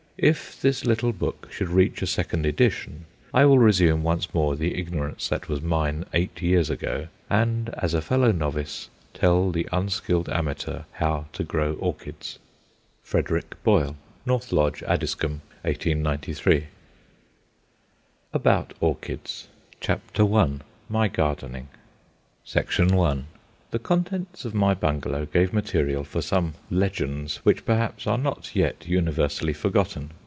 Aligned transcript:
If 0.17 0.61
this 0.61 0.85
little 0.85 1.13
book 1.13 1.47
should 1.51 1.69
reach 1.69 2.03
a 2.03 2.05
second 2.05 2.45
edition, 2.45 3.05
I 3.33 3.45
will 3.45 3.57
resume 3.57 4.03
once 4.03 4.31
more 4.35 4.55
the 4.55 4.75
ignorance 4.75 5.27
that 5.29 5.49
was 5.49 5.63
mine 5.63 6.05
eight 6.13 6.43
years 6.43 6.69
ago, 6.69 7.07
and 7.27 7.73
as 7.79 7.95
a 7.95 8.03
fellow 8.03 8.31
novice 8.31 8.91
tell 9.15 9.49
the 9.49 9.67
unskilled 9.71 10.29
amateur 10.29 10.83
how 10.91 11.25
to 11.33 11.43
grow 11.43 11.73
orchids. 11.73 12.37
FREDERICK 13.01 13.63
BOYLE. 13.63 13.95
North 14.23 14.51
Lodge, 14.51 14.83
Addiscombe, 14.85 15.41
1893. 15.63 16.67
ABOUT 18.31 18.75
ORCHIDS. 18.79 19.47
MY 20.87 21.07
GARDENING. 21.07 21.67
I. 22.53 23.23
The 23.69 23.79
contents 23.79 24.43
of 24.43 24.53
my 24.53 24.73
Bungalow 24.73 25.25
gave 25.27 25.53
material 25.53 26.03
for 26.03 26.21
some 26.21 26.55
"Legends" 26.69 27.37
which 27.45 27.63
perhaps 27.65 28.05
are 28.05 28.17
not 28.17 28.53
yet 28.53 28.85
universally 28.85 29.53
forgotten. 29.53 30.11